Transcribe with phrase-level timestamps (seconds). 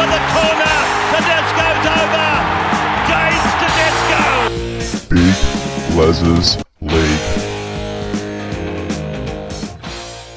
[0.00, 0.76] for the corner.
[1.12, 2.28] Tedesco's over.
[3.10, 4.22] James Tedesco.
[5.10, 5.36] Big
[5.94, 7.50] Les's League.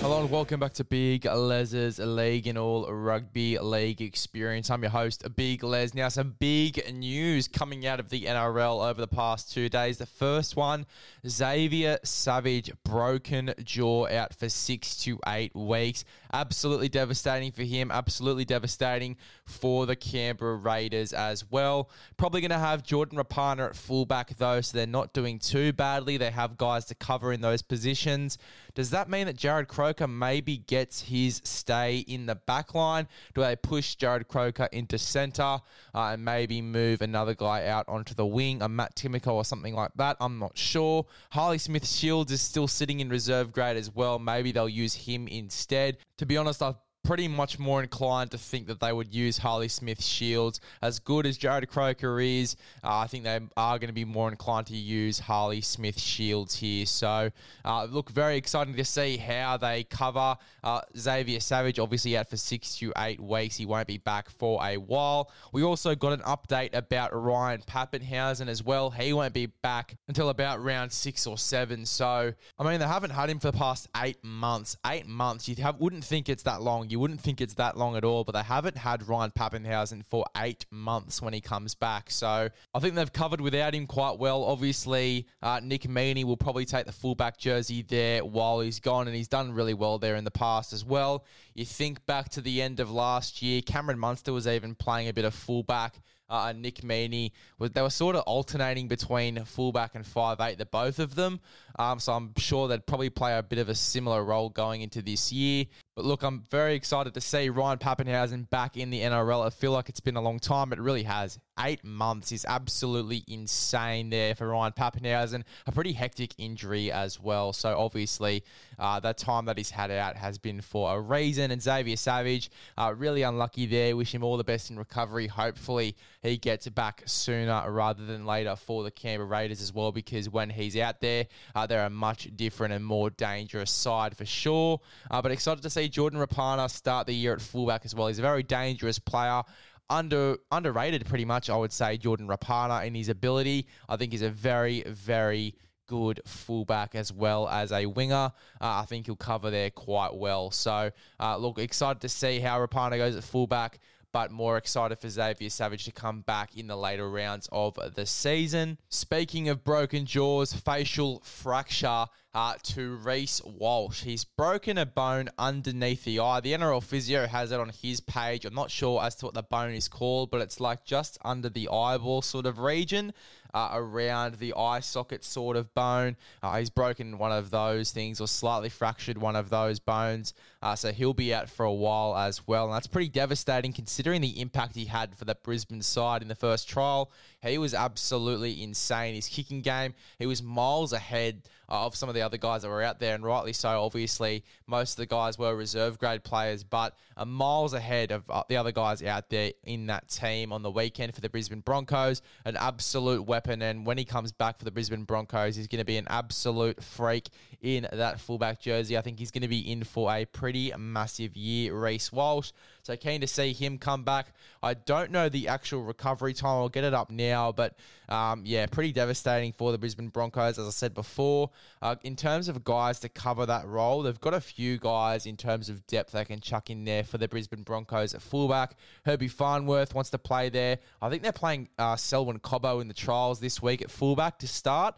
[0.00, 4.68] Hello and welcome back to Big Les's League and all rugby league experience.
[4.68, 5.94] I'm your host, Big Les.
[5.94, 9.98] Now, some big news coming out of the NRL over the past two days.
[9.98, 10.86] The first one
[11.24, 16.04] Xavier Savage, broken jaw out for six to eight weeks.
[16.32, 21.90] Absolutely devastating for him, absolutely devastating for the Canberra Raiders as well.
[22.16, 26.16] Probably going to have Jordan Rapana at fullback, though, so they're not doing too badly.
[26.16, 28.38] They have guys to cover in those positions.
[28.74, 33.06] Does that mean that Jarrod Croker maybe gets his stay in the back line?
[33.34, 35.60] Do they push Jarrod Croker into centre uh,
[35.94, 39.90] and maybe move another guy out onto the wing, a Matt Timoko or something like
[39.96, 40.16] that?
[40.20, 41.04] I'm not sure.
[41.32, 44.18] Harley Smith Shields is still sitting in reserve grade as well.
[44.18, 45.98] Maybe they'll use him instead.
[46.22, 49.68] To be honest, I've pretty much more inclined to think that they would use Harley
[49.68, 50.60] Smith Shields.
[50.80, 54.28] As good as Jarrod Croker is, uh, I think they are going to be more
[54.28, 56.86] inclined to use Harley Smith Shields here.
[56.86, 57.30] So,
[57.64, 61.78] uh, look, very exciting to see how they cover uh, Xavier Savage.
[61.78, 63.56] Obviously, out for six to eight weeks.
[63.56, 65.30] He won't be back for a while.
[65.52, 68.90] We also got an update about Ryan Papenhuyzen as well.
[68.90, 71.84] He won't be back until about round six or seven.
[71.84, 74.76] So, I mean, they haven't had him for the past eight months.
[74.86, 75.48] Eight months.
[75.48, 76.90] You have, wouldn't think it's that long.
[76.92, 80.26] You wouldn't think it's that long at all, but they haven't had Ryan Papenhuyzen for
[80.36, 82.10] eight months when he comes back.
[82.10, 84.44] So I think they've covered without him quite well.
[84.44, 89.16] Obviously, uh, Nick Meaney will probably take the fullback jersey there while he's gone, and
[89.16, 91.24] he's done really well there in the past as well.
[91.54, 95.14] You think back to the end of last year, Cameron Munster was even playing a
[95.14, 97.30] bit of fullback uh, Nick Meaney.
[97.60, 101.40] They were sort of alternating between fullback and five eight, the both of them.
[101.78, 105.02] Um, so I'm sure they'd probably play a bit of a similar role going into
[105.02, 105.66] this year.
[105.94, 109.44] But look, I'm very excited to see Ryan Papenhuyzen back in the NRL.
[109.44, 110.72] I feel like it's been a long time.
[110.72, 111.38] It really has.
[111.60, 115.42] Eight months is absolutely insane there for Ryan Papenhuyzen.
[115.66, 117.52] A pretty hectic injury as well.
[117.52, 118.42] So obviously,
[118.78, 121.50] uh, that time that he's had out has been for a reason.
[121.50, 123.94] And Xavier Savage, uh, really unlucky there.
[123.94, 125.26] Wish him all the best in recovery.
[125.26, 130.30] Hopefully, he gets back sooner rather than later for the Canberra Raiders as well, because
[130.30, 134.80] when he's out there, uh, they're a much different and more dangerous side for sure.
[135.10, 138.08] Uh, but excited to see Jordan Rapana start the year at fullback as well.
[138.08, 139.42] He's a very dangerous player
[139.90, 143.66] under underrated pretty much I would say Jordan Rapana in his ability.
[143.88, 145.54] I think he's a very very
[145.86, 148.32] good fullback as well as a winger.
[148.60, 150.50] Uh, I think he'll cover there quite well.
[150.50, 150.90] So
[151.20, 153.78] uh, look, excited to see how Rapana goes at fullback.
[154.12, 158.04] But more excited for Xavier Savage to come back in the later rounds of the
[158.04, 158.76] season.
[158.90, 164.02] Speaking of broken jaws, facial fracture uh, to Reece Walsh.
[164.02, 166.40] He's broken a bone underneath the eye.
[166.40, 168.44] The NRL physio has it on his page.
[168.44, 171.48] I'm not sure as to what the bone is called, but it's like just under
[171.48, 173.12] the eyeball sort of region.
[173.54, 176.16] Uh, around the eye socket sort of bone.
[176.42, 180.32] Uh, he's broken one of those things or slightly fractured one of those bones.
[180.62, 182.64] Uh, so he'll be out for a while as well.
[182.64, 186.34] And that's pretty devastating considering the impact he had for the Brisbane side in the
[186.34, 187.10] first trial.
[187.42, 189.14] He was absolutely insane.
[189.14, 192.82] His kicking game, he was miles ahead of some of the other guys that were
[192.82, 193.82] out there, and rightly so.
[193.82, 198.42] Obviously, most of the guys were reserve grade players, but are miles ahead of uh,
[198.48, 202.20] the other guys out there in that team on the weekend for the Brisbane Broncos.
[202.44, 205.84] An absolute weapon, and when he comes back for the Brisbane Broncos, he's going to
[205.84, 207.30] be an absolute freak
[207.62, 208.98] in that fullback jersey.
[208.98, 212.52] I think he's going to be in for a pretty massive year, Reece Walsh.
[212.84, 214.34] So keen to see him come back.
[214.60, 216.50] I don't know the actual recovery time.
[216.50, 217.76] I'll get it up now, but
[218.08, 221.50] um, yeah, pretty devastating for the Brisbane Broncos, as I said before.
[221.80, 225.36] Uh, in terms of guys to cover that role, they've got a few guys in
[225.36, 228.76] terms of depth they can chuck in there for the Brisbane Broncos at fullback.
[229.04, 230.78] Herbie Farnworth wants to play there.
[231.00, 234.48] I think they're playing uh, Selwyn Cobbo in the trials this week at fullback to
[234.48, 234.96] start.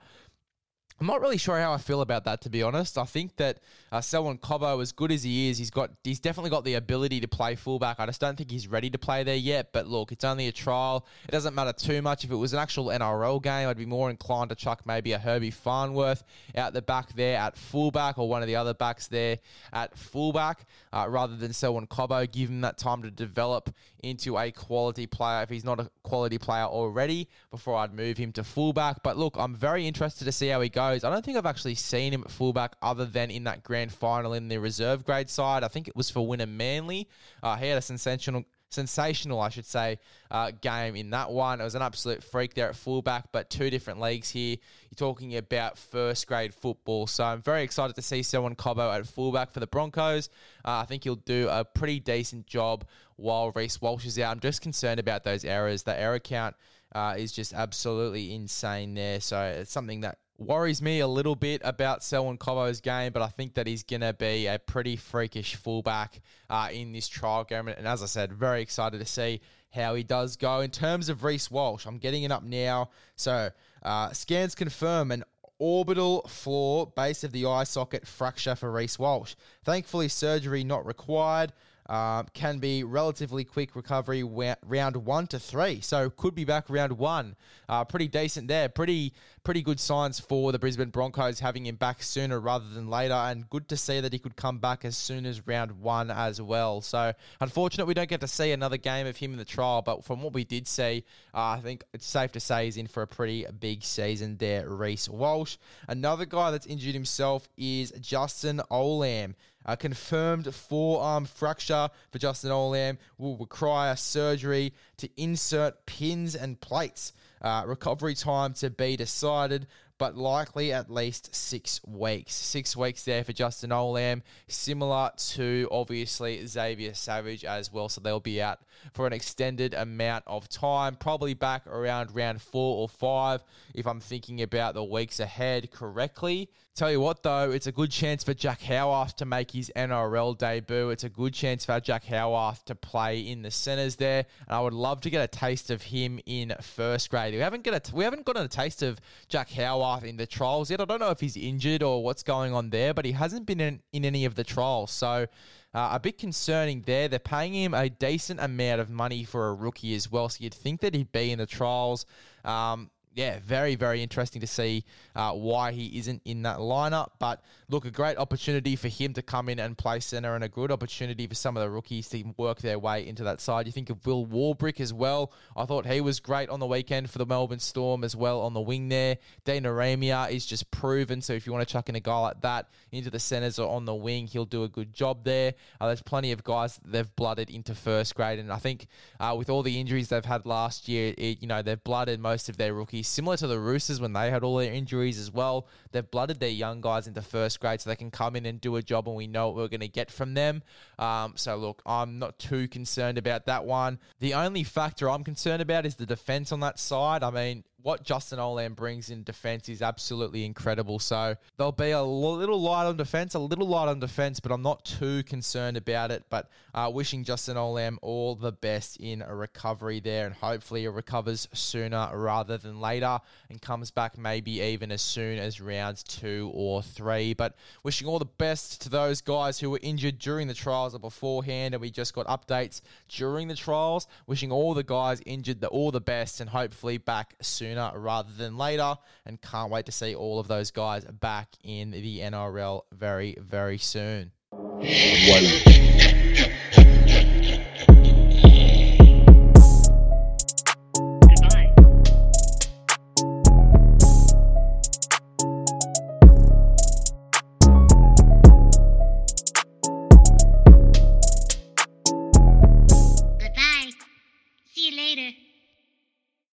[1.00, 2.96] I'm not really sure how I feel about that, to be honest.
[2.96, 3.58] I think that
[3.90, 7.20] uh, Selwyn Cobbo, as good as he is, he's got he's definitely got the ability
[7.20, 7.98] to play fullback.
[7.98, 9.72] I just don't think he's ready to play there yet.
[9.72, 11.04] But look, it's only a trial.
[11.28, 12.22] It doesn't matter too much.
[12.22, 15.18] If it was an actual NRL game, I'd be more inclined to chuck maybe a
[15.18, 16.22] Herbie Farnworth
[16.56, 19.38] out the back there at fullback or one of the other backs there
[19.72, 22.30] at fullback uh, rather than Selwyn Cobbo.
[22.30, 23.74] Give him that time to develop
[24.04, 28.30] into a quality player if he's not a quality player already before I'd move him
[28.32, 29.02] to fullback.
[29.02, 31.04] But look, I'm very interested to see how he goes goes.
[31.04, 34.32] I don't think I've actually seen him at fullback other than in that grand final
[34.32, 35.64] in the reserve grade side.
[35.64, 37.08] I think it was for Wynnum Manly.
[37.42, 39.98] Uh, he had a sensational sensational, I should say,
[40.32, 41.60] uh, game in that one.
[41.60, 44.56] It was an absolute freak there at fullback, but two different leagues here.
[44.90, 47.06] You're talking about first grade football.
[47.06, 50.28] So I'm very excited to see Selwyn Cobbo at fullback for the Broncos.
[50.64, 52.84] Uh, I think he'll do a pretty decent job
[53.16, 54.32] while Reece Walsh is out.
[54.32, 55.84] I'm just concerned about those errors.
[55.84, 56.56] The error count
[56.94, 59.20] uh, is just absolutely insane there.
[59.20, 63.28] So it's something that worries me a little bit about Selwyn Cobbo's game, but I
[63.28, 66.20] think that he's going to be a pretty freakish fullback
[66.50, 67.68] uh, in this trial game.
[67.68, 69.40] And as I said, very excited to see
[69.70, 70.60] how he does go.
[70.60, 72.90] In terms of Reece Walsh, I'm getting it up now.
[73.16, 73.50] So
[73.82, 75.24] uh, scans confirm an
[75.58, 79.34] orbital floor base of the eye socket fracture for Reece Walsh.
[79.64, 81.52] Thankfully, surgery not required.
[81.86, 85.82] Um, can be relatively quick recovery wa- round one to three.
[85.82, 87.36] So could be back round one.
[87.68, 88.70] Uh, pretty decent there.
[88.70, 89.12] Pretty
[89.44, 93.48] pretty good signs for the Brisbane Broncos having him back sooner rather than later, and
[93.50, 96.80] good to see that he could come back as soon as round one as well.
[96.80, 100.04] So unfortunate we don't get to see another game of him in the trial, but
[100.04, 101.04] from what we did see,
[101.34, 104.66] uh, I think it's safe to say he's in for a pretty big season there.
[104.68, 105.58] Reece Walsh.
[105.86, 109.34] Another guy that's injured himself is Justin Olam.
[109.64, 117.12] A confirmed forearm fracture for Justin Olam will require surgery to insert pins and plates.
[117.40, 119.66] Uh, recovery time to be decided,
[119.98, 122.34] but likely at least six weeks.
[122.34, 127.88] Six weeks there for Justin Olam, similar to obviously Xavier Savage as well.
[127.88, 128.60] So they'll be out
[128.92, 133.42] for an extended amount of time, probably back around round four or five
[133.74, 136.50] if I'm thinking about the weeks ahead correctly.
[136.74, 140.36] Tell you what, though, it's a good chance for Jack Howarth to make his NRL
[140.36, 140.90] debut.
[140.90, 144.60] It's a good chance for Jack Howarth to play in the centres there, and I
[144.60, 147.32] would love to get a taste of him in first grade.
[147.32, 150.70] We haven't get a, we haven't gotten a taste of Jack Howarth in the trials
[150.70, 150.80] yet.
[150.80, 153.60] I don't know if he's injured or what's going on there, but he hasn't been
[153.60, 155.26] in, in any of the trials, so.
[155.74, 157.08] Uh, a bit concerning there.
[157.08, 160.54] They're paying him a decent amount of money for a rookie as well, so you'd
[160.54, 162.06] think that he'd be in the trials.
[162.44, 164.84] Um, yeah, very, very interesting to see
[165.14, 167.10] uh, why he isn't in that lineup.
[167.20, 170.48] But look, a great opportunity for him to come in and play centre, and a
[170.48, 173.66] good opportunity for some of the rookies to work their way into that side.
[173.66, 175.32] You think of Will Warbrick as well.
[175.56, 178.52] I thought he was great on the weekend for the Melbourne Storm as well on
[178.52, 179.18] the wing there.
[179.44, 181.22] Dean Ieremia is just proven.
[181.22, 183.72] So if you want to chuck in a guy like that into the centres or
[183.72, 185.54] on the wing, he'll do a good job there.
[185.80, 188.88] Uh, there's plenty of guys they've blooded into first grade, and I think
[189.20, 192.48] uh, with all the injuries they've had last year, it, you know they've blooded most
[192.48, 195.66] of their rookies similar to the Roosters when they had all their injuries as well.
[195.92, 198.76] They've blooded their young guys into first grade so they can come in and do
[198.76, 200.62] a job, and we know what we're going to get from them.
[200.98, 203.98] Um, so, look, I'm not too concerned about that one.
[204.20, 207.22] The only factor I'm concerned about is the defense on that side.
[207.22, 210.98] I mean, what Justin Olam brings in defense is absolutely incredible.
[210.98, 214.62] So they'll be a little light on defense, a little light on defense, but I'm
[214.62, 216.24] not too concerned about it.
[216.30, 220.88] But uh, wishing Justin Olam all the best in a recovery there, and hopefully he
[220.88, 223.20] recovers sooner rather than later
[223.50, 227.34] and comes back maybe even as soon as rounds two or three.
[227.34, 231.00] But wishing all the best to those guys who were injured during the trials or
[231.00, 234.06] beforehand, and we just got updates during the trials.
[234.26, 238.32] Wishing all the guys injured the all the best, and hopefully back soon sooner rather
[238.32, 238.96] than later.
[239.24, 243.78] And can't wait to see all of those guys back in the NRL very, very
[243.78, 244.32] soon.